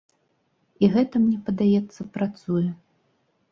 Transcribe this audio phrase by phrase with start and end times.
[0.85, 2.67] І гэта, мне падаецца, працуе.